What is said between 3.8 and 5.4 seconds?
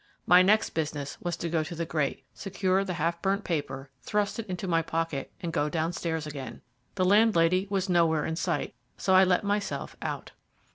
thrust it into my pocket,